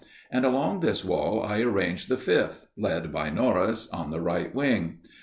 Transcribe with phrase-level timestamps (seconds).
[0.31, 4.97] And along this wall I arranged the Fifth, led by Norris, on the right wing.